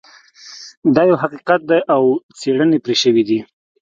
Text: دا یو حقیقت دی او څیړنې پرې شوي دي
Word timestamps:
دا 0.95 1.01
یو 1.09 1.17
حقیقت 1.23 1.61
دی 1.69 1.79
او 1.93 2.03
څیړنې 2.39 2.77
پرې 2.83 2.95
شوي 3.03 3.23
دي 3.29 3.39